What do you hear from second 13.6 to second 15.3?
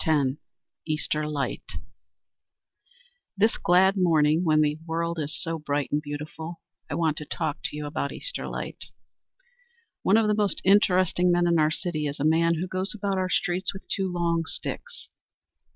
with two long sticks.